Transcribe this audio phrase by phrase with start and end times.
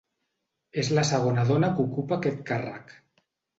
[0.83, 2.99] És la segona dona que ocupa aquest càrrec.